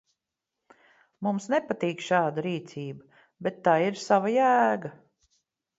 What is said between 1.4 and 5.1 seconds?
nepatīk šāda rīcība, bet tai ir sava jēga.